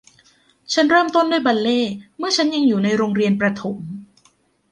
[0.73, 3.77] ฉันเริ่มต้นด้วยบัลเล่ต์เมื่อฉันยังอยู่ในโรงเรียนประถม